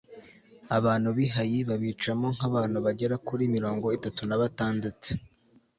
[0.77, 5.09] abantu b'i hayi babicamo nk'abantu bagera kuri mirongo itatu na batandatu